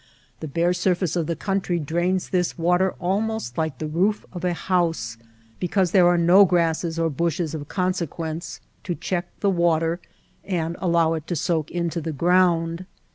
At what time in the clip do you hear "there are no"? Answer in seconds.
5.91-6.43